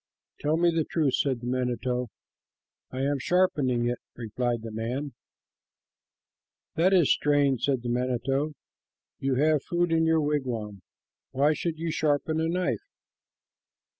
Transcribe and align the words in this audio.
"Tell 0.39 0.57
me 0.57 0.71
the 0.71 0.83
truth," 0.83 1.13
said 1.13 1.41
the 1.41 1.45
manito. 1.45 2.07
"I 2.89 3.01
am 3.03 3.19
sharpening 3.19 3.87
it," 3.87 3.99
replied 4.15 4.63
the 4.63 4.71
man. 4.71 5.13
"That 6.73 6.91
is 6.91 7.13
strange," 7.13 7.61
said 7.65 7.83
the 7.83 7.89
manito, 7.89 8.53
"You 9.19 9.35
have 9.35 9.61
food 9.63 9.91
in 9.91 10.07
your 10.07 10.19
wigwam. 10.21 10.81
Why 11.33 11.53
should 11.53 11.77
you 11.77 11.91
sharpen 11.91 12.41
a 12.41 12.47
knife?" 12.49 12.81